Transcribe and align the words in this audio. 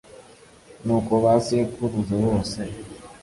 Nuko 0.85 1.11
ba 1.23 1.33
sekuruza 1.45 2.15
bose, 2.25 2.59